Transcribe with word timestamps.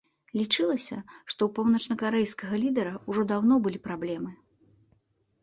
Лічылася, 0.39 0.95
што 1.31 1.41
ў 1.47 1.55
паўночнакарэйскага 1.59 2.55
лідара 2.65 2.93
ўжо 3.11 3.27
даўно 3.33 3.61
былі 3.69 3.83
праблемы. 3.87 4.31